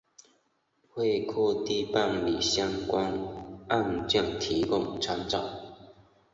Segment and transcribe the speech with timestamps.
[0.95, 3.19] 为各地办理相关
[3.67, 5.47] 案件提供参照